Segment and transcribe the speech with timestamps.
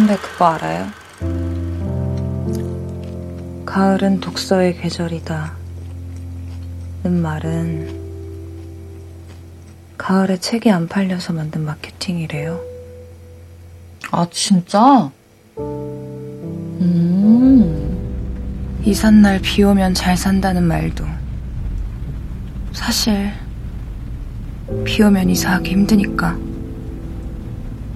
[0.00, 0.86] 선배 그거 알아요?
[3.66, 5.52] 가을은 독서의 계절이다.
[7.02, 8.00] 는 말은
[9.98, 12.62] 가을에 책이 안 팔려서 만든 마케팅이래요.
[14.10, 15.10] 아, 진짜?
[15.58, 16.00] 음.
[18.82, 21.04] 이삿날 비 오면 잘 산다는 말도
[22.72, 23.34] 사실
[24.86, 26.38] 비 오면 이사하기 힘드니까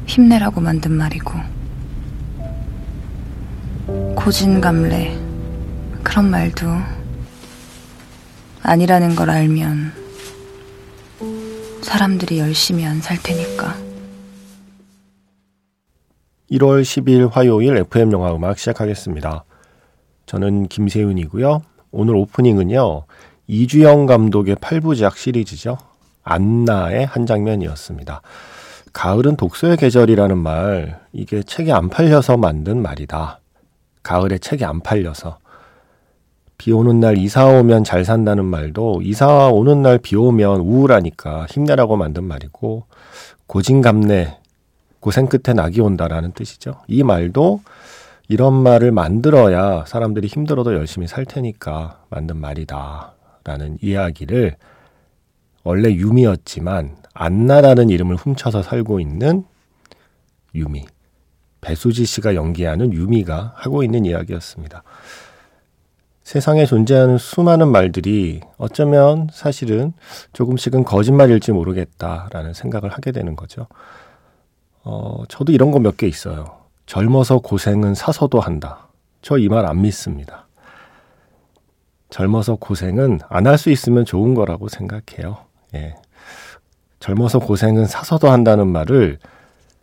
[0.04, 1.53] 힘내라고 만든 말이고
[4.24, 5.18] 고진감래
[6.02, 6.66] 그런 말도
[8.62, 9.92] 아니라는 걸 알면
[11.82, 13.74] 사람들이 열심히 안 살 테니까.
[16.50, 19.44] 1월 10일 화요일 FM 영화 음악 시작하겠습니다.
[20.24, 21.60] 저는 김세윤이고요.
[21.90, 23.04] 오늘 오프닝은요.
[23.46, 25.76] 이주영 감독의 8부작 시리즈죠.
[26.22, 28.22] 안나의 한 장면이었습니다.
[28.94, 33.40] 가을은 독서의 계절이라는 말, 이게 책이 안 팔려서 만든 말이다.
[34.04, 35.38] 가을에 책이 안 팔려서.
[36.56, 41.96] 비 오는 날 이사 오면 잘 산다는 말도 이사 오는 날 비 오면 우울하니까 힘내라고
[41.96, 42.84] 만든 말이고,
[43.48, 44.38] 고진감래,
[45.00, 46.80] 고생 끝에 낙이 온다라는 뜻이죠.
[46.86, 47.60] 이 말도
[48.28, 53.12] 이런 말을 만들어야 사람들이 힘들어도 열심히 살 테니까 만든 말이다.
[53.44, 54.56] 라는 이야기를
[55.62, 59.44] 원래 유미였지만 안나라는 이름을 훔쳐서 살고 있는
[60.54, 60.86] 유미.
[61.68, 64.82] 배수지 씨가 연기하는 유미가 하고 있는 이야기였습니다.
[66.22, 69.92] 세상에 존재하는 수많은 말들이 어쩌면 사실은
[70.32, 73.66] 조금씩은 거짓말일지 모르겠다라는 생각을 하게 되는 거죠.
[74.82, 76.44] 어, 저도 이런 거 몇 개 있어요.
[76.86, 78.88] 젊어서 고생은 사서도 한다.
[79.22, 80.46] 저 이 말 안 믿습니다.
[82.10, 85.38] 젊어서 고생은 안 할 수 있으면 좋은 거라고 생각해요.
[85.74, 85.94] 예.
[87.00, 89.18] 젊어서 고생은 사서도 한다는 말을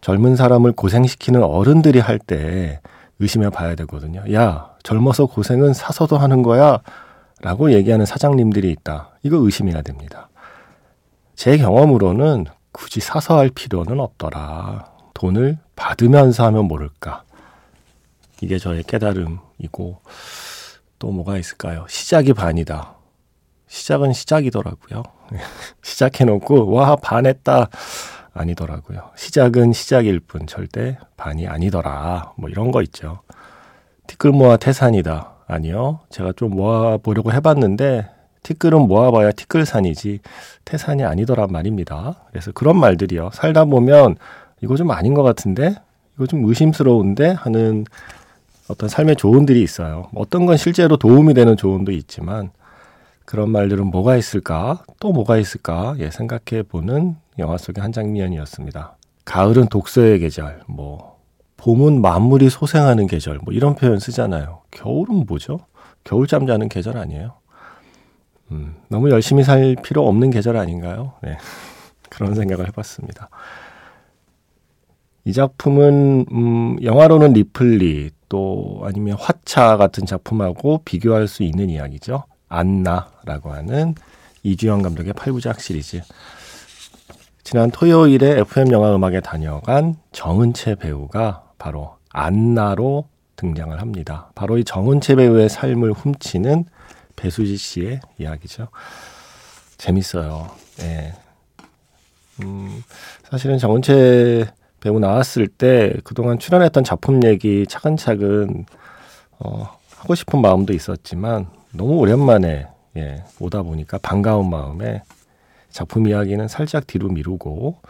[0.02, 2.82] 젊은 사람을 고생시키는 어른들이 할 때
[3.20, 4.24] 의심해 봐야 되거든요.
[4.34, 6.80] 야, 젊어서 고생은 사서도 하는 거야.
[7.42, 9.10] 라고 얘기하는 사장님들이 있다.
[9.24, 10.30] 이거 의심해야 됩니다.
[11.36, 14.86] 제 경험으로는 굳이 사서 할 필요는 없더라.
[15.14, 17.24] 돈을 받으면서 하면 모를까.
[18.42, 20.02] 이게 저의 깨달음이고,
[20.98, 21.86] 또 뭐가 있을까요?
[21.90, 22.96] 시작이 반이다.
[23.68, 25.04] 시작은 시작이더라고요.
[25.84, 27.70] 시작해놓고, 와, 반했다.
[28.34, 29.12] 아니더라고요.
[29.16, 32.34] 시작은 시작일 뿐, 절대 반이 아니더라.
[32.38, 33.20] 뭐 이런 거 있죠.
[34.08, 35.32] 티끌 모아 태산이다.
[35.48, 36.00] 아니요.
[36.10, 38.10] 제가 좀 모아보려고 해봤는데,
[38.44, 40.20] 티끌은 모아봐야 티끌산이지,
[40.66, 42.24] 태산이 아니더란 말입니다.
[42.30, 43.32] 그래서 그런 말들이요.
[43.34, 44.16] 살다 보면,
[44.62, 45.76] 이거 좀 아닌 것 같은데?
[46.16, 47.32] 이거 좀 의심스러운데?
[47.32, 47.86] 하는
[48.68, 50.08] 어떤 삶의 조언들이 있어요.
[50.16, 52.52] 어떤 건 실제로 도움이 되는 조언도 있지만,
[53.26, 54.84] 그런 말들은 뭐가 있을까?
[55.00, 55.96] 또 뭐가 있을까?
[56.00, 58.98] 예, 생각해 보는 영화 속의 한 장면이었습니다.
[59.26, 61.20] 가을은 독서의 계절, 뭐,
[61.58, 64.62] 봄은 만물이 소생하는 계절, 뭐 이런 표현 쓰잖아요.
[64.72, 65.60] 겨울은 뭐죠?
[66.04, 67.34] 겨울잠 자는 계절 아니에요?
[68.52, 71.14] 음, 너무 열심히 살 필요 없는 계절 아닌가요?
[71.22, 71.38] 네.
[72.10, 73.30] 그런 생각을 해봤습니다.
[75.24, 82.24] 이 작품은, 음, 영화로는 리플리, 또 아니면 화차 같은 작품하고 비교할 수 있는 이야기죠.
[82.48, 83.94] 안나라고 하는
[84.44, 86.02] 이주영 감독의 8부작 시리즈.
[87.44, 94.32] 지난 토요일에 FM 영화 음악에 다녀간 정은채 배우가 바로 안나로 등장을 합니다.
[94.36, 96.66] 바로 이 정은채 배우의 삶을 훔치는
[97.16, 98.68] 배수지 씨의 이야기죠.
[99.78, 100.52] 재밌어요.
[100.82, 101.14] 예.
[102.44, 102.84] 음,
[103.24, 104.48] 사실은 정은채
[104.80, 108.66] 배우 나왔을 때 그동안 출연했던 작품 얘기 차근차근
[109.40, 115.02] 어, 하고 싶은 마음도 있었지만 너무 오랜만에 예, 오다 보니까 반가운 마음에
[115.72, 117.82] 작품 이야기는 살짝 뒤로 미루고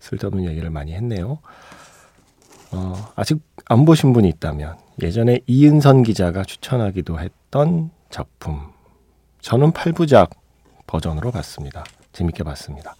[0.00, 1.38] 쓸데없는 얘기를 많이 했네요.
[2.72, 8.60] 어, 아직 안 보신 분이 있다면 예전에 이은선 기자가 추천하기도 했던 작품
[9.40, 10.30] 저는 8부작
[10.86, 11.84] 버전으로 봤습니다.
[12.12, 12.94] 재밌게 봤습니다.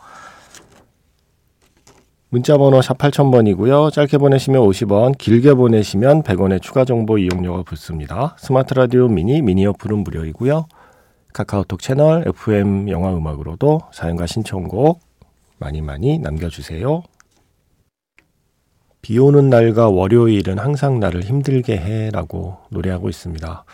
[2.32, 3.92] 문자 번호 샵 8000번이고요.
[3.92, 8.36] 짧게 보내시면 50원, 길게 보내시면 100원의 추가 정보 이용료가 붙습니다.
[8.38, 10.66] 스마트 라디오 미니, 미니 어플은 무료이고요.
[11.32, 15.00] 카카오톡 채널 FM 영화 음악으로도 사연과 신청곡
[15.58, 17.02] 많이 많이 남겨주세요.
[19.02, 23.64] 비 오는 날과 월요일은 항상 나를 힘들게 해 라고 노래하고 있습니다.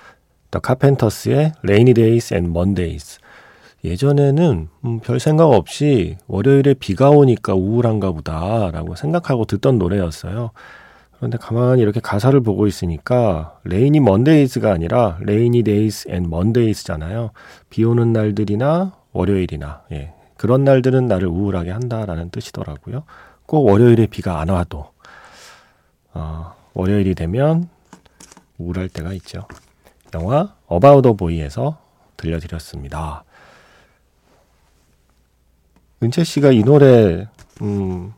[0.50, 3.18] The Carpenters의 Rainy Days and Mondays.
[3.84, 10.50] 예전에는 음, 별 생각 없이 월요일에 비가 오니까 우울한가 보다 라고 생각하고 듣던 노래였어요.
[11.16, 17.30] 그런데 가만히 이렇게 가사를 보고 있으니까 Rainy Mondays가 아니라 Rainy Days and Mondays잖아요.
[17.70, 20.12] 비 오는 날들이나 월요일이나 예.
[20.36, 23.04] 그런 날들은 나를 우울하게 한다라는 뜻이더라고요.
[23.46, 24.90] 꼭 월요일에 비가 안 와도
[26.12, 27.68] 어, 월요일이 되면
[28.58, 29.46] 우울할 때가 있죠.
[30.14, 31.78] 영화 About the Boy에서
[32.16, 33.24] 들려드렸습니다.
[36.02, 37.26] 은채 씨가 이 노래
[37.62, 38.12] 음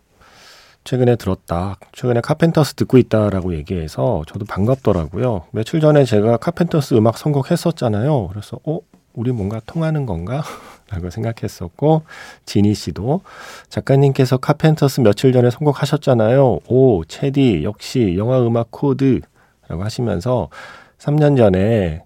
[0.89, 1.77] 최근에 들었다.
[1.93, 5.45] 최근에 카펜터스 듣고 있다라고 얘기해서 저도 반갑더라고요.
[5.51, 8.29] 며칠 전에 제가 카펜터스 음악 선곡했었잖아요.
[8.29, 8.81] 그래서 어
[9.13, 10.43] 우리 뭔가 통하는 건가?
[10.89, 12.05] 라고 생각했었고
[12.47, 13.21] 지니 씨도
[13.69, 16.61] 작가님께서 카펜터스 며칠 전에 선곡하셨잖아요.
[16.69, 20.49] 오 체디 역시 영화 음악 코드라고 하시면서
[20.97, 22.03] 3년 전에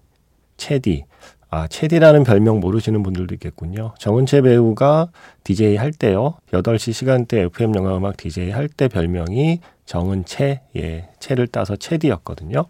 [0.57, 1.05] 체디
[1.53, 3.93] 아, 체디라는 별명 모르시는 분들도 있겠군요.
[3.99, 5.09] 정은채 배우가
[5.43, 6.33] DJ 할 때요.
[6.51, 12.65] 8시 시간대 FM 영화 음악 DJ 할 때 별명이 정은채, 예, 채를 따서 체디였거든요.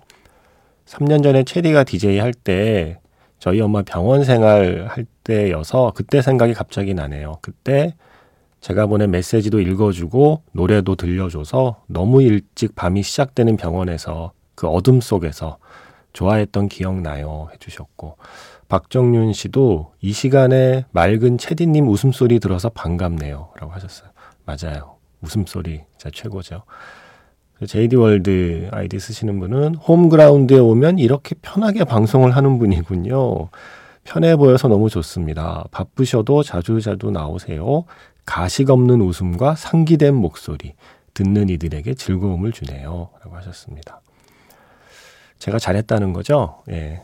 [0.85, 3.00] 3년 전에 체디가 DJ 할 때
[3.39, 7.38] 저희 엄마 병원 생활 할 때여서 그때 생각이 갑자기 나네요.
[7.41, 7.95] 그때
[8.59, 15.57] 제가 보낸 메시지도 읽어주고 노래도 들려줘서 너무 일찍 밤이 시작되는 병원에서 그 어둠 속에서
[16.12, 18.18] 좋아했던 기억나요 해주셨고
[18.74, 23.50] 박정윤 씨도 이 시간에 맑은 체디님 웃음소리 들어서 반갑네요.
[23.60, 24.10] 라고 하셨어요.
[24.46, 24.96] 맞아요.
[25.22, 26.64] 웃음소리 진짜 최고죠.
[27.68, 33.50] JD 월드 아이디 쓰시는 분은 홈그라운드에 오면 이렇게 편하게 방송을 하는 분이군요.
[34.06, 35.66] 편해 보여서 너무 좋습니다.
[35.70, 37.86] 바쁘셔도 자주자주 나오세요.
[38.25, 40.74] 가식 없는 웃음과 상기된 목소리.
[41.14, 43.12] 듣는 이들에게 즐거움을 주네요.
[43.24, 44.02] 라고 하셨습니다.
[45.38, 46.64] 제가 잘했다는 거죠?
[46.72, 47.04] 예.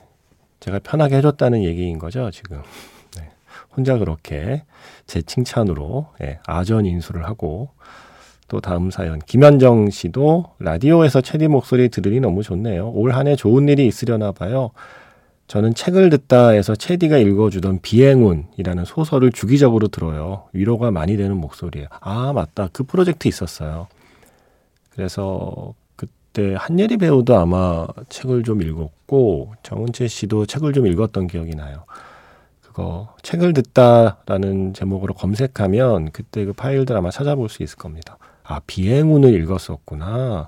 [0.60, 2.62] 제가 편하게 해줬다는 얘기인 거죠, 지금.
[3.18, 3.30] 네.
[3.76, 4.64] 혼자 그렇게
[5.08, 7.70] 제 칭찬으로 예, 아전 인수를 하고
[8.48, 12.92] 또 다음 사연 김현정 씨도 라디오에서 체디 목소리 들으니 너무 좋네요.
[12.92, 14.72] 올 한 해 좋은 일이 있으려나 봐요.
[15.48, 20.46] 저는 책을 듣다에서 체디가 읽어주던 비행운이라는 소설을 주기적으로 들어요.
[20.54, 21.88] 위로가 많이 되는 목소리예요.
[22.02, 23.88] 아 맞다 그 프로젝트 있었어요.
[24.92, 25.79] 그래서 그
[26.40, 31.84] 때 한예리 배우도 아마 책을 좀 읽었고 정은채 씨도 책을 좀 읽었던 기억이 나요.
[32.62, 38.18] 그거 책을 듣다라는 제목으로 검색하면 그때 그 파일들 아마 찾아볼 수 있을 겁니다.
[38.44, 40.48] 아 비행운을 읽었었구나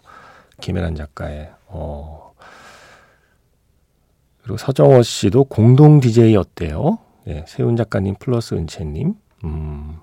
[0.61, 1.49] 김혜란 작가의.
[1.67, 2.33] 어.
[4.43, 6.99] 그리고 서정호 씨도 공동 DJ였대요.
[7.27, 9.13] 예, 세훈 작가님 플러스 은채님.
[9.43, 9.97] 음.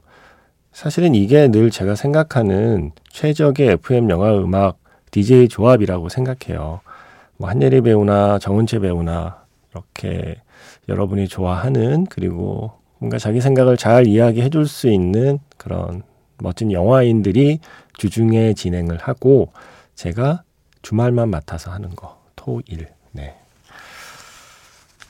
[0.71, 4.79] 사실은 이게 늘 제가 생각하는 최적의 FM 영화 음악
[5.11, 6.81] DJ 조합이라고 생각해요.
[7.37, 10.41] 뭐 한예리 배우나 정은채 배우나 이렇게
[10.89, 16.03] 여러분이 좋아하는 그리고 뭔가 자기 생각을 잘 이야기해 줄 수 있는 그런
[16.39, 17.61] 멋진 영화인들이
[17.97, 19.53] 주중에 진행을 하고
[19.95, 20.43] 제가
[20.83, 23.37] 주말만 맡아서 하는 거 토일 네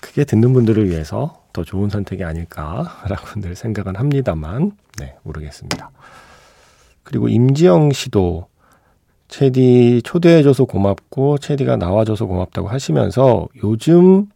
[0.00, 5.90] 그게 듣는 분들을 위해서 더 좋은 선택이 아닐까라고 늘 생각은 합니다만 네 모르겠습니다.
[7.02, 8.48] 그리고 임지영 씨도
[9.28, 14.26] 체디 초대해줘서 고맙고 체디가 나와줘서 고맙다고 하시면서 요즘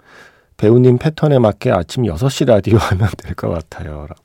[0.58, 4.06] 배우님 패턴에 맞게 아침 6시 라디오 하면 될 것 같아요.
[4.08, 4.22] 라고.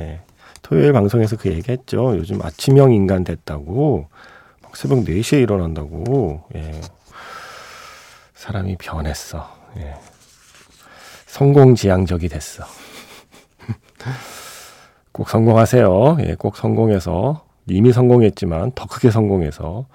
[0.00, 0.20] 예.
[0.62, 2.16] 토요일 방송에서 그 얘기 했죠.
[2.16, 4.06] 요즘 아침형 인간 됐다고.
[4.62, 6.44] 막 새벽 4시에 일어난다고.
[6.54, 6.80] 예.
[8.34, 9.48] 사람이 변했어.
[9.78, 9.94] 예.
[11.26, 12.64] 성공지향적이 됐어.
[15.12, 16.18] 꼭 성공하세요.
[16.20, 19.86] 예, 꼭 성공해서 이미 성공했지만 더 크게 성공해서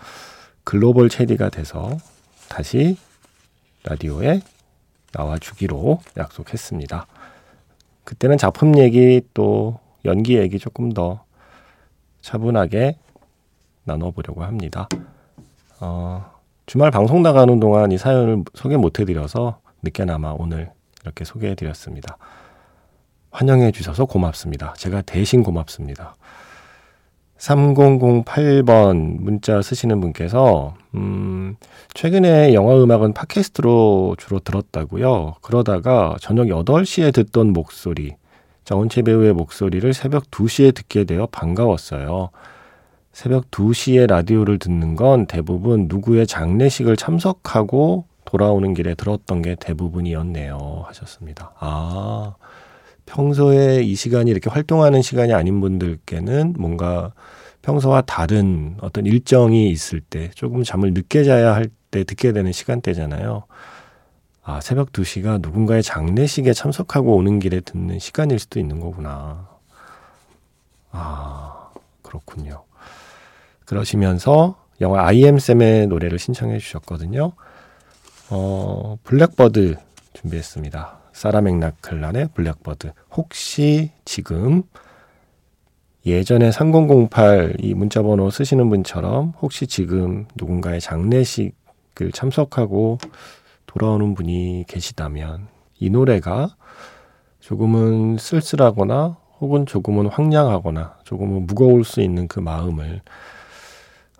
[0.64, 1.98] 글로벌 체리가 돼서
[2.50, 2.98] 다시
[3.84, 4.42] 라디오에
[5.14, 7.08] 나와주기로 약속했습니다.
[8.04, 11.24] 그때는 작품 얘기 또 연기 얘기 조금 더
[12.22, 12.98] 차분하게
[13.84, 14.88] 나눠보려고 합니다.
[15.80, 16.32] 어,
[16.66, 20.72] 주말 방송 나가는 동안 이 사연을 소개 못 해드려서 늦게나마 오늘
[21.02, 22.18] 이렇게 소개해드렸습니다.
[23.32, 24.74] 환영해 주셔서 고맙습니다.
[24.78, 26.16] 제가 대신 고맙습니다.
[27.38, 31.56] 3008번 문자 쓰시는 분께서, 음,
[31.94, 35.36] 최근에 영화 음악은 팟캐스트로 주로 들었다고요.
[35.42, 38.16] 그러다가 저녁 8시에 듣던 목소리,
[38.64, 42.30] 정은채 배우의 목소리를 새벽 2시에 듣게 되어 반가웠어요.
[43.14, 50.84] 새벽 2시에 라디오를 듣는 건 대부분 누구의 장례식을 참석하고 돌아오는 길에 들었던 게 대부분이었네요.
[50.86, 51.54] 하셨습니다.
[51.60, 52.36] 아,
[53.08, 57.14] 평소에 이 시간이 이렇게 활동하는 시간이 아닌 분들께는 뭔가
[57.64, 63.44] 평소와 다른 어떤 일정이 있을 때 조금 잠을 늦게 자야 할 때 듣게 되는 시간대잖아요.
[64.44, 69.50] 아, 새벽 2시가 누군가의 장례식에 참석하고 오는 길에 듣는 시간일 수도 있는 거구나.
[70.92, 71.70] 아,
[72.02, 72.64] 그렇군요.
[73.66, 77.34] 그러시면서 영화 아이엠쌤의 노래를 신청해 주셨거든요.
[78.30, 79.76] 어, 블랙버드
[80.14, 81.00] 준비했습니다.
[81.18, 82.92] 사라 맥락클란의 블랙버드.
[83.16, 84.64] 혹시 지금
[86.06, 91.56] 예전에 3008 이 문자번호 쓰시는 분처럼 혹시 지금 누군가의 장례식
[91.98, 93.00] 댓글 참석하고
[93.66, 95.48] 돌아오는 분이 계시다면
[95.80, 96.56] 이 노래가
[97.40, 103.02] 조금은 쓸쓸하거나 혹은 조금은 황량하거나 조금은 무거울 수 있는 그 마음을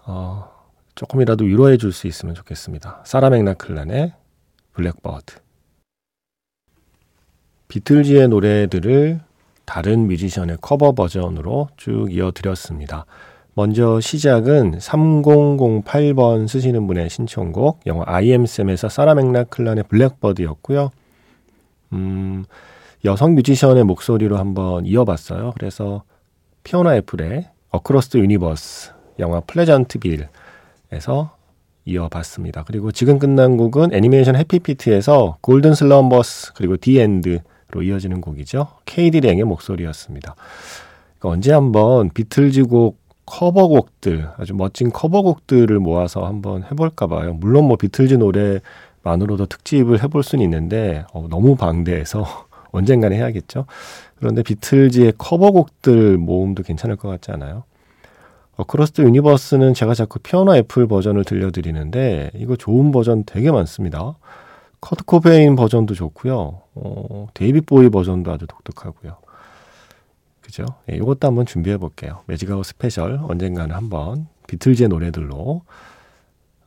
[0.06, 0.50] 어,
[0.96, 3.04] 조금이라도 위로해 줄 수 있으면 좋겠습니다.
[3.06, 4.14] 사라 맥락클란의
[4.74, 5.47] 블랙버드.
[7.68, 9.20] 비틀즈의 노래들을
[9.66, 13.06] 다른 뮤지션의 커버 버전으로 쭉 이어드렸습니다.
[13.54, 20.92] 먼저 시작은 3008번 쓰시는 분의 신청곡 영화 I Am Sam에서 사라 맥락클란의 Blackbird였고요.
[21.94, 22.46] 음,
[23.04, 25.54] 여성 뮤지션의 목소리로 한번 이어봤어요.
[25.58, 26.04] 그래서
[26.64, 31.36] 피오나 애플의 Across the Universe 영화 Pleasantville에서
[31.86, 32.64] 이어봤습니다.
[32.66, 37.40] 그리고 지금 끝난 곡은 애니메이션 Happy Feet에서 Golden Slumbers 그리고 The End
[37.72, 38.68] 로 이어지는 곡이죠.
[38.86, 40.36] 케이디 랭의 목소리였습니다.
[41.20, 47.34] 그러니까 언제 한번 비틀즈 곡 커버곡들 아주 멋진 커버곡들을 모아서 한번 해볼까 봐요.
[47.34, 52.26] 물론 뭐 비틀즈 노래만으로도 특집을 해볼 수는 있는데 어, 너무 방대해서
[52.72, 53.66] 언젠가는 해야겠죠.
[54.18, 57.64] 그런데 비틀즈의 커버곡들 모음도 괜찮을 것 같지 않아요?
[58.56, 64.16] Across the Universe는 제가 자꾸 피오나 애플 버전을 들려드리는데 이거 좋은 버전 되게 많습니다.
[64.82, 66.62] 커트 코베인 버전도 좋고요.
[66.76, 69.18] 어, 데이빗 보위 버전도 아주 독특하고요.
[70.42, 70.66] 그죠?
[70.90, 72.22] 예, 이것도 한번 준비해 볼게요.
[72.28, 75.62] Magic Hour 스페셜 언젠가는 한번 비틀즈의 노래들로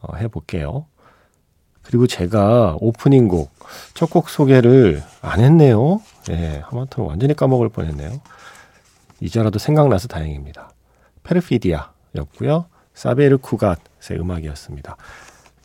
[0.03, 0.87] 어, 해 볼게요.
[1.83, 3.51] 그리고 제가 오프닝 곡,
[3.95, 6.01] 첫 곡 소개를 안 했네요.
[6.31, 8.21] 예, 하마터면 완전히 까먹을 뻔 했네요.
[9.21, 10.71] 이제라도 생각나서 다행입니다.
[11.23, 12.67] Perfidia였고요.
[12.95, 14.97] 사비에르 쿠갓의 음악이었습니다.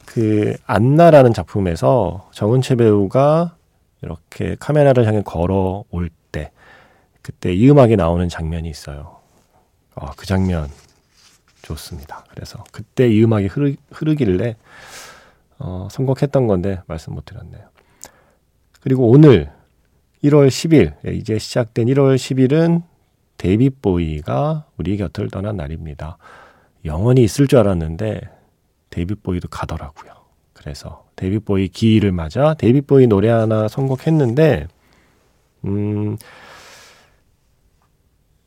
[0.05, 3.55] 그 안나라는 작품에서 정은채 배우가
[4.01, 6.51] 이렇게 카메라를 향해 걸어올 때
[7.21, 9.17] 그때 이 음악이 나오는 장면이 있어요.
[9.95, 10.69] 어, 그 장면
[11.63, 12.23] 좋습니다.
[12.29, 14.55] 그래서 그때 이 음악이 흐르, 흐르길래
[15.57, 17.69] 어, 선곡했던 건데 말씀 못 드렸네요.
[18.81, 19.51] 그리고 오늘
[20.23, 22.83] 1월 10일 예, 이제 시작된 1월 10일은
[23.37, 26.17] 데이빗 보이가 우리 곁을 떠난 날입니다.
[26.83, 28.21] 영원히 있을 줄 알았는데
[28.89, 30.13] 데이빗 보위도 가더라고요.
[30.53, 34.67] 그래서 데이빗 보위 기일을 맞아 데이빗 보위 노래 하나 선곡했는데
[35.65, 36.17] 음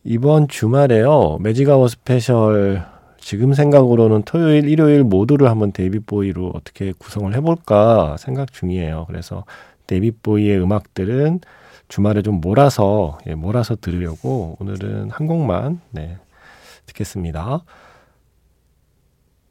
[0.05, 1.39] 이번 주말에요.
[1.41, 2.87] 매직아워 스페셜
[3.21, 9.05] 지금 생각으로는 토요일, 일요일 모두를 한번 데이빗 보위로 어떻게 구성을 해볼까 생각 중이에요.
[9.07, 9.45] 그래서
[9.87, 11.41] 데이빗 보위의 음악들은
[11.89, 16.17] 주말에 좀 몰아서 예, 몰아서 들으려고 오늘은 한 곡만 네,
[16.87, 17.65] 듣겠습니다.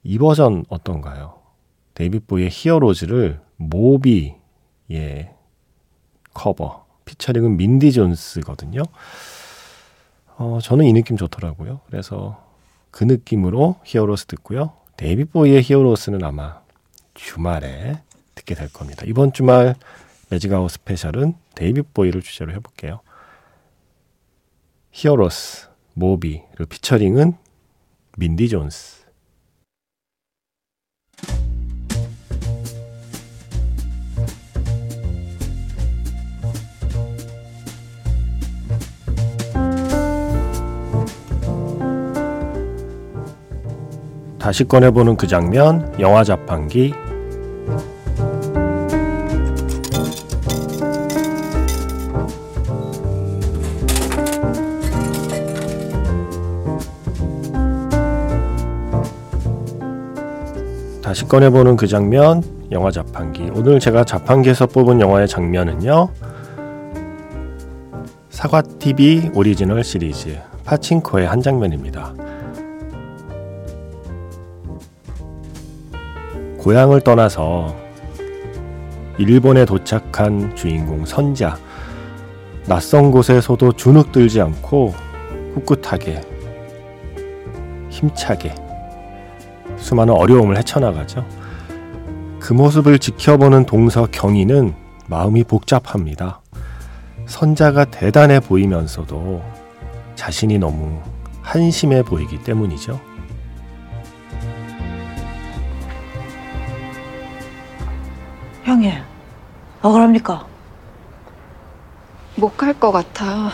[0.07, 1.41] 이 버전 어떤가요?
[1.93, 4.39] 데이빗 보위의 Heroes를 모비의
[6.33, 8.83] 커버 피처링은 민디 존스거든요.
[10.37, 11.81] 어, 저는 이 느낌 좋더라고요.
[11.87, 12.41] 그래서
[12.89, 14.71] 그 느낌으로 Heroes 듣고요.
[14.95, 16.61] 데이빗 보위의 Heroes는 아마
[17.13, 18.01] 주말에
[18.33, 19.03] 듣게 될 겁니다.
[19.05, 19.75] 이번 주말
[20.29, 23.01] 매직아워 스페셜은 데이빗 보위를 주제로 해볼게요.
[24.91, 27.33] 히어로스, 모비, 그리고 피처링은
[28.15, 29.06] 민디 존스.
[44.47, 46.93] 다시 꺼내보는 그 장면, 영화 자판기,
[61.03, 63.51] 다시 꺼내보는 그 장면, 영화 자판기.
[63.53, 66.07] 오늘 제가 자판기에서 뽑은 영화의 장면은요.
[68.29, 72.13] 사과TV 오리지널 시리즈 파친코의 한 장면입니다.
[76.67, 77.73] 고향을 떠나서
[79.17, 81.57] 일본에 도착한 주인공 선자.
[82.65, 84.93] 낯선 곳에서도 주눅 들지 않고
[85.55, 86.19] 꿋꿋하게,
[87.89, 88.53] 힘차게
[89.77, 91.25] 수많은 어려움을 헤쳐나가죠.
[92.37, 94.73] 그 모습을 지켜보는 동서 경희는
[95.07, 96.41] 마음이 복잡합니다.
[97.27, 99.41] 선자가 대단해 보이면서도
[100.15, 100.99] 자신이 너무
[101.41, 103.06] 한심해 보이기 때문이죠.
[108.67, 108.91] 형님,
[109.81, 110.45] 억울합니까?
[112.35, 113.49] 못 갈 것 같아.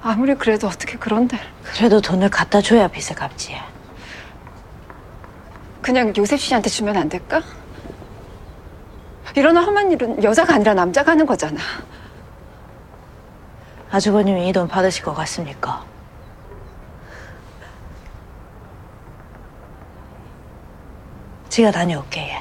[0.00, 1.36] 아무리 그래도 어떻게 그런데.
[1.64, 3.56] 그래도 돈을 갖다 줘야 빚을 갚지.
[5.82, 7.42] 그냥 요셉 씨한테 주면 안 될까?
[9.34, 11.60] 이런 험한 일은 여자가 아니라 남자가 하는 거잖아.
[13.90, 15.84] 아주버님이 이 돈 받으실 것 같습니까?
[21.48, 22.40] 제가 다녀올게.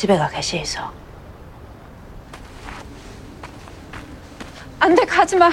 [0.00, 0.90] 집에 가 계시 있어.
[4.78, 5.50] 안 돼, 가지 마.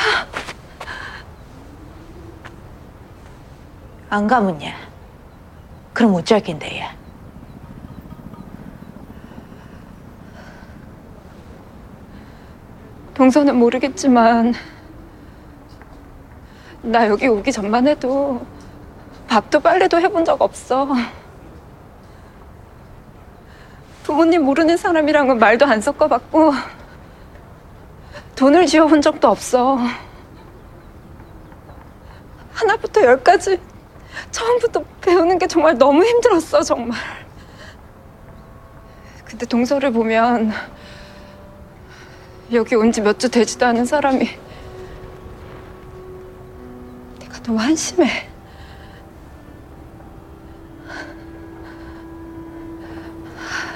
[4.10, 4.74] 안 가면 얘.
[5.92, 6.90] 그럼 어쩔 낀데 얘.
[13.16, 14.54] 동서는 모르겠지만
[16.84, 18.46] 나 여기 오기 전만 해도
[19.28, 20.88] 밥도 빨래도 해본 적 없어.
[24.08, 26.54] 부모님 모르는 사람이랑은 말도 안 섞어봤고
[28.38, 29.78] 돈을 지어본 적도 없어.
[32.54, 33.60] 하나부터 열까지
[34.32, 36.98] 처음부터 배우는 게 정말 너무 힘들었어, 정말.
[39.26, 40.54] 근데 동서를 보면
[42.54, 44.26] 여기 온 지 몇 주 되지도 않은 사람이
[47.20, 48.30] 내가 너무 한심해.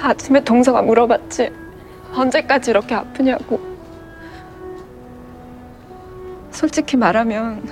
[0.02, 1.50] 아침에 동서가 물어봤지.
[2.14, 3.60] 언제까지 이렇게 아프냐고.
[6.50, 7.62] 솔직히 말하면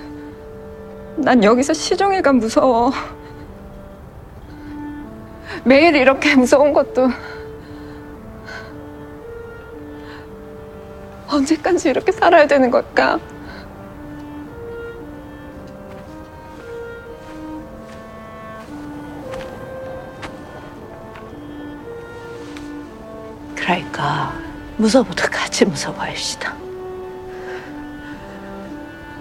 [1.17, 2.93] 난 여기서 시종일관 무서워.
[5.65, 7.09] 매일 이렇게 무서운 것도
[11.29, 13.19] 언제까지 이렇게 살아야 되는 걸까?
[24.81, 26.57] 무서부터 같이 무서워합시다.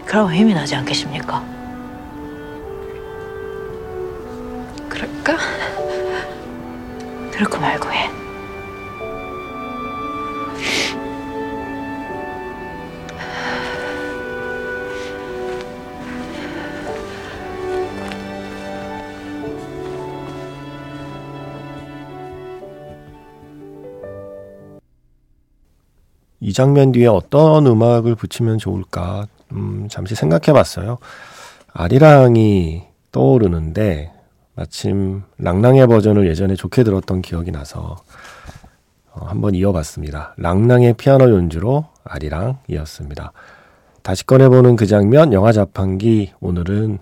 [0.06, 1.44] 그럼 힘이 나지 않겠습니까?
[4.88, 5.38] 그럴까?
[7.34, 8.10] 그렇고 말고 해.
[26.60, 30.98] 장면 뒤에 어떤 음악을 붙이면 좋을까, 음, 잠시 생각해 봤어요.
[31.72, 34.12] 아리랑이 떠오르는데,
[34.56, 37.96] 마침 랑랑의 버전을 예전에 좋게 들었던 기억이 나서,
[39.14, 40.34] 어, 한번 이어봤습니다.
[40.36, 43.32] 랑랑의 피아노 연주로 아리랑이었습니다.
[44.04, 47.00] 다시 꺼내보는 그 장면, 영화 자판기, 오늘은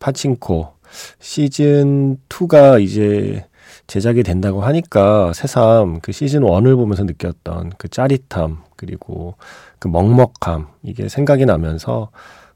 [0.00, 0.72] 파친코,
[1.18, 3.44] 시즌 2가 이제
[3.86, 9.36] 제작이 된다고 하니까 새삼 그 시즌 1을 보면서 느꼈던 그 짜릿함 그리고
[9.78, 12.10] 그 먹먹함 이게 생각이 나면서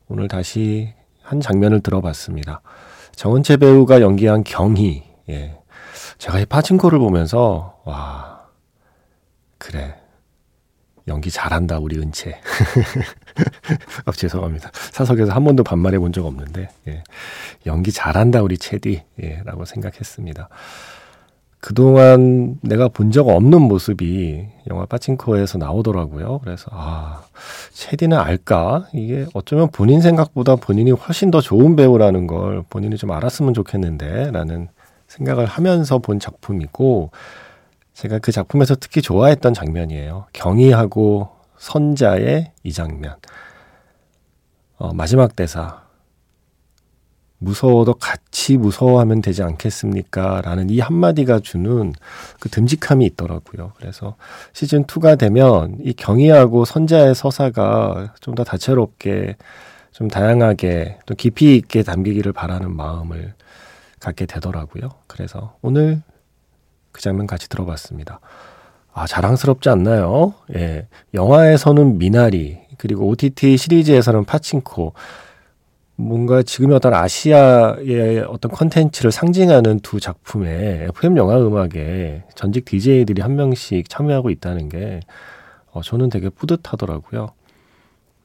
[0.09, 0.92] 오늘 다시
[1.23, 2.61] 한 장면을 들어봤습니다.
[3.14, 5.57] 정은채 배우가 연기한 경희 예.
[6.18, 8.46] 제가 이 파친코를 보면서 와
[9.59, 9.94] 그래
[11.09, 12.40] 연기 잘한다 우리 은채
[14.07, 17.03] 아, 죄송합니다 사석에서 한 번도 반말해 본 적 없는데 예.
[17.66, 20.49] 연기 잘한다 우리 채디 예, 라고 생각했습니다
[21.61, 26.38] 그동안 내가 본 적 없는 모습이 영화 파친코에서 나오더라고요.
[26.44, 27.23] 그래서, 아,
[27.73, 28.87] 체디는 알까?
[28.94, 34.68] 이게 어쩌면 본인 생각보다 본인이 훨씬 더 좋은 배우라는 걸 본인이 좀 알았으면 좋겠는데, 라는
[35.09, 37.11] 생각을 하면서 본 작품이고,
[37.94, 40.27] 제가 그 작품에서 특히 좋아했던 장면이에요.
[40.33, 43.16] 경희하고 선자의 이 장면.
[44.79, 45.83] 어, 마지막 대사.
[47.40, 50.42] 무서워도 같이 무서워하면 되지 않겠습니까?
[50.42, 51.92] 라는 이 한마디가 주는
[52.38, 53.72] 그 듬직함이 있더라고요.
[53.76, 54.16] 그래서
[54.53, 59.37] 시즌2가 되면 이 경희하고 선자의 서사가 좀 더 다채롭게
[59.92, 63.35] 좀 다양하게 또 깊이 있게 담기기를 바라는 마음을
[64.00, 64.90] 갖게 되더라고요.
[65.07, 66.03] 그래서 오늘
[66.92, 68.20] 그 장면 같이 들어봤습니다.
[68.92, 70.35] 아, 자랑스럽지 않나요?
[70.55, 70.88] 예.
[71.14, 74.94] 영화에서는 미나리, 그리고 OTT 시리즈에서는 파친코,
[76.00, 83.36] 뭔가 지금의 어떤 아시아의 어떤 컨텐츠를 상징하는 두 작품에 FM 영화 음악에 전직 DJ들이 한
[83.36, 85.00] 명씩 참여하고 있다는 게
[85.72, 87.28] 어, 저는 되게 뿌듯하더라고요.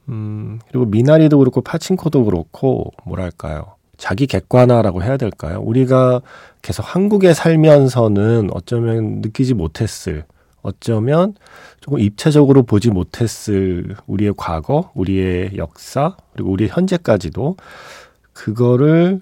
[0.08, 3.74] 음, 그리고 미나리도 그렇고 파친코도 그렇고 뭐랄까요.
[3.96, 5.60] 자기 객관화라고 해야 될까요?
[5.62, 6.20] 우리가
[6.62, 10.24] 계속 한국에 살면서는 어쩌면 느끼지 못했을
[10.66, 11.34] 어쩌면
[11.80, 17.56] 조금 입체적으로 보지 못했을 우리의 과거, 우리의 역사, 그리고 우리의 현재까지도
[18.32, 19.20] 그거를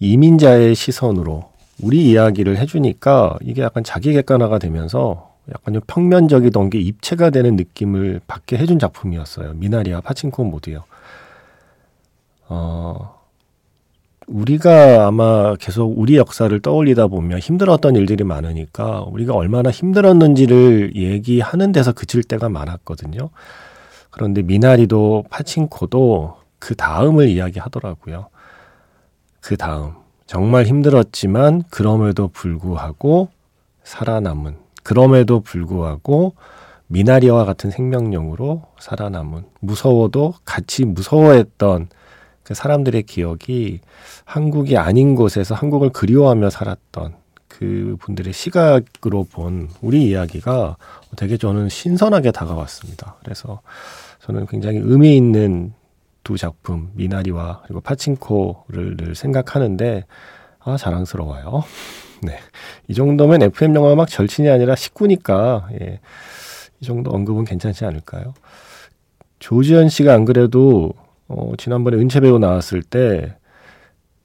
[0.00, 1.50] 이민자의 시선으로
[1.82, 8.20] 우리 이야기를 해주니까 이게 약간 자기 객관화가 되면서 약간 좀 평면적이던 게 입체가 되는 느낌을
[8.26, 9.52] 받게 해준 작품이었어요.
[9.54, 10.84] 미나리와 파친코 모두요.
[12.48, 13.15] 어,
[14.26, 21.92] 우리가 아마 계속 우리 역사를 떠올리다 보면 힘들었던 일들이 많으니까 우리가 얼마나 힘들었는지를 얘기하는 데서
[21.92, 23.30] 그칠 때가 많았거든요.
[24.10, 28.28] 그런데 미나리도 파친코도 그 다음을 이야기하더라고요.
[29.40, 29.92] 그 다음.
[30.26, 33.28] 정말 힘들었지만 그럼에도 불구하고
[33.84, 36.34] 살아남은 그럼에도 불구하고
[36.88, 41.96] 미나리와 같은 생명력으로 살아남은 무서워도 같이 무서워했던 그
[42.54, 43.80] 사람들의 기억이
[44.24, 47.14] 한국이 아닌 곳에서 한국을 그리워하며 살았던
[47.48, 50.76] 그 분들의 시각으로 본 우리 이야기가
[51.16, 53.16] 되게 저는 신선하게 다가왔습니다.
[53.22, 53.60] 그래서
[54.20, 55.72] 저는 굉장히 의미 있는
[56.22, 60.04] 두 작품 미나리와 그리고 파친코를 늘 생각하는데
[60.60, 61.64] 아 자랑스러워요.
[62.22, 62.38] 네,
[62.88, 66.00] 이 정도면 FM 영화 음악 절친이 아니라 식구니까 예,
[66.80, 68.34] 이 정도 언급은 괜찮지 않을까요?
[69.38, 70.92] 조지현 씨가 안 그래도
[71.28, 73.36] 어, 지난번에 은채 배우 나왔을 때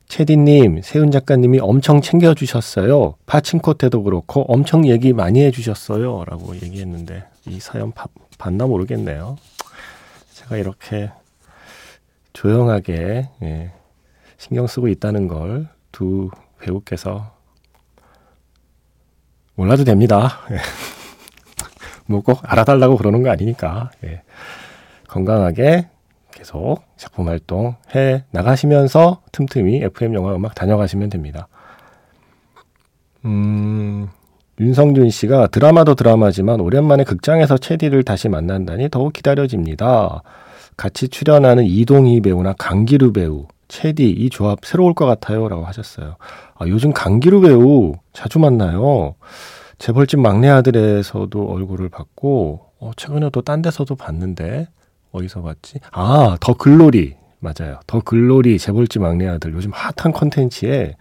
[0.08, 3.16] 채디님, 세훈 작가님이 엄청 챙겨주셨어요.
[3.26, 6.26] 파친코 때도 그렇고 엄청 얘기 많이 해주셨어요.
[6.26, 9.38] 라고 얘기했는데 이 사연 바, 봤나 모르겠네요.
[10.34, 11.12] 제가 이렇게
[12.34, 13.72] 조용하게 예,
[14.38, 17.36] 신경 쓰고 있다는 걸 두 배우께서
[19.56, 20.40] 몰라도 됩니다.
[20.52, 20.58] 예.
[22.08, 24.24] 뭐꼭 알아달라고 그러는 거 아니니까 예.
[25.08, 25.90] 건강하게
[26.42, 31.48] 계속 작품 활동 해 나가시면서 틈틈이 FM 영화 음악 다녀가시면 됩니다.
[33.26, 34.08] 음,
[34.60, 40.24] 윤성준 씨가 드라마도 드라마지만 오랜만에 극장에서 체디를 다시 만난다니 더욱 기다려집니다.
[40.78, 46.16] 같이 출연하는 이동희 배우나 강기루 배우, 체디 이 조합 새로울 것 같아요라고 하셨어요.
[46.58, 49.14] 아, 요즘 강기루 배우 자주 만나요.
[49.78, 54.68] 재벌집 막내 아들에서도 얼굴을 봤고 어, 최근에 또 딴 데서도 봤는데
[55.12, 55.80] 어디서 봤지?
[55.92, 57.16] 아, 더 글로리.
[57.40, 57.80] 맞아요.
[57.88, 60.96] 더 글로리 재벌집 막내 아들 요즘 핫한 컨텐츠에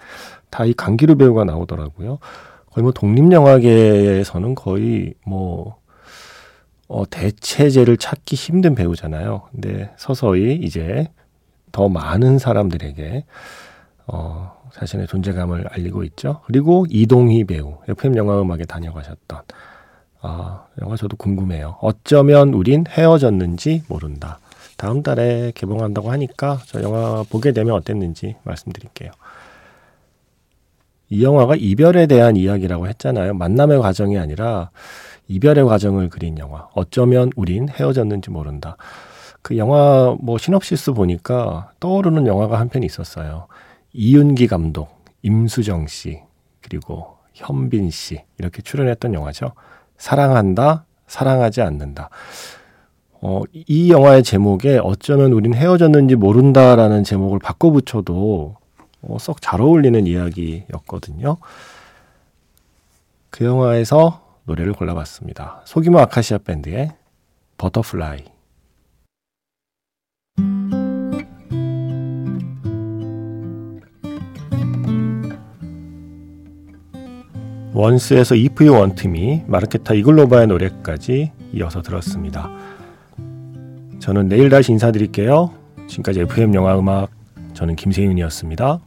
[0.50, 2.18] 다 이 강기루 배우가 나오더라고요.
[2.72, 5.78] 거의 뭐 독립영화계에서는 거의 뭐
[6.88, 9.42] 어, 대체제를 찾기 힘든 배우잖아요.
[9.52, 11.08] 근데 서서히 이제
[11.72, 13.24] 더 많은 사람들에게
[14.08, 16.40] 어, 자신의 존재감을 알리고 있죠.
[16.46, 19.42] 그리고 이동희 배우, FM 영화음악에 다녀가셨던
[20.22, 21.76] 아, 영화 저도 궁금해요.
[21.80, 24.38] 어쩌면 우린 헤어졌는지 모른다.
[24.76, 29.10] 다음 달에 개봉한다고 하니까 저 영화 보게 되면 어땠는지 말씀드릴게요.
[31.08, 33.34] 이 영화가 이별에 대한 이야기라고 했잖아요.
[33.34, 34.70] 만남의 과정이 아니라
[35.28, 36.68] 이별의 과정을 그린 영화.
[36.74, 38.76] 어쩌면 우린 헤어졌는지 모른다.
[39.42, 43.46] 그 영화 뭐 시놉시스 보니까 떠오르는 영화가 한 편 있었어요.
[43.92, 46.20] 이윤기 감독, 임수정 씨,
[46.60, 49.52] 그리고 현빈 씨 이렇게 출연했던 영화죠.
[50.00, 52.08] 사랑한다, 사랑하지 않는다.
[53.20, 58.56] 어, 이 영화의 제목에 어쩌면 우린 헤어졌는지 모른다라는 제목을 바꿔 붙여도
[59.02, 61.36] 어, 썩 잘 어울리는 이야기였거든요.
[63.28, 65.62] 그 영화에서 노래를 골라봤습니다.
[65.66, 66.92] 소규모 아카시아 밴드의
[67.58, 68.24] Butterfly.
[77.80, 82.50] 원스에서 If You Want Me, 마르케타 이글로바의 노래까지 이어서 들었습니다.
[84.00, 85.50] 저는 내일 다시 인사드릴게요.
[85.88, 87.08] 지금까지 FM 영화 음악
[87.54, 88.80] 저는 김세윤이었습니다.